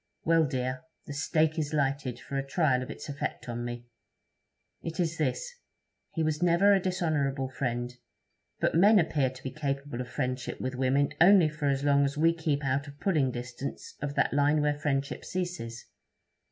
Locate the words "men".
8.73-8.97